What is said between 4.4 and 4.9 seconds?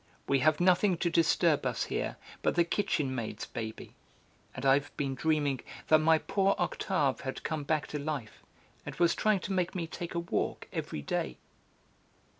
And I've